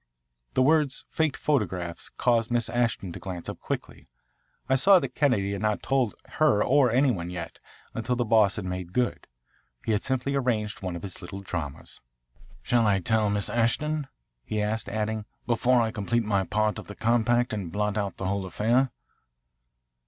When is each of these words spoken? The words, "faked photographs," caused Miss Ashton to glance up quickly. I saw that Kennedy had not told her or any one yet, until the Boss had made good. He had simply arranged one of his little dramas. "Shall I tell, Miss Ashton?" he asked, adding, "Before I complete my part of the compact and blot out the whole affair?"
The 0.55 0.63
words, 0.63 1.05
"faked 1.09 1.37
photographs," 1.37 2.09
caused 2.17 2.49
Miss 2.49 2.69
Ashton 2.69 3.11
to 3.11 3.19
glance 3.19 3.47
up 3.47 3.59
quickly. 3.59 4.07
I 4.67 4.73
saw 4.75 4.97
that 4.97 5.13
Kennedy 5.13 5.51
had 5.51 5.61
not 5.61 5.83
told 5.83 6.15
her 6.39 6.63
or 6.63 6.89
any 6.89 7.11
one 7.11 7.29
yet, 7.29 7.59
until 7.93 8.15
the 8.15 8.25
Boss 8.25 8.55
had 8.55 8.65
made 8.65 8.93
good. 8.93 9.27
He 9.85 9.91
had 9.91 10.03
simply 10.03 10.33
arranged 10.33 10.81
one 10.81 10.95
of 10.95 11.03
his 11.03 11.21
little 11.21 11.41
dramas. 11.41 12.01
"Shall 12.63 12.87
I 12.87 12.99
tell, 12.99 13.29
Miss 13.29 13.47
Ashton?" 13.47 14.07
he 14.43 14.59
asked, 14.59 14.89
adding, 14.89 15.25
"Before 15.45 15.79
I 15.83 15.91
complete 15.91 16.23
my 16.23 16.45
part 16.45 16.79
of 16.79 16.87
the 16.87 16.95
compact 16.95 17.53
and 17.53 17.71
blot 17.71 17.95
out 17.95 18.17
the 18.17 18.25
whole 18.25 18.47
affair?" 18.47 18.89